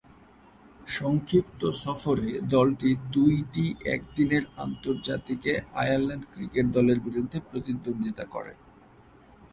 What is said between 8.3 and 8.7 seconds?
করে।